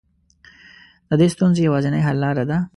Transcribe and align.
د 1.09 1.11
دې 1.19 1.27
ستونزې 1.35 1.61
يوازنۍ 1.67 2.01
حل 2.07 2.17
لاره 2.23 2.43
ده. 2.49 2.57